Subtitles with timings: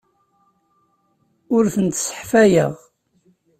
[1.55, 2.73] Ur tent-sseḥfayeɣ.